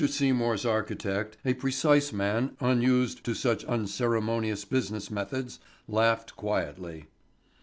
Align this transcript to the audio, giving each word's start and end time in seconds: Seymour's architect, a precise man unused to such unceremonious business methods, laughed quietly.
Seymour's 0.07 0.65
architect, 0.65 1.37
a 1.45 1.53
precise 1.53 2.11
man 2.11 2.57
unused 2.59 3.23
to 3.23 3.35
such 3.35 3.63
unceremonious 3.65 4.65
business 4.65 5.11
methods, 5.11 5.59
laughed 5.87 6.35
quietly. 6.35 7.05